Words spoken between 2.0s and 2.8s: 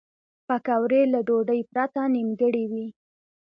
نیمګړې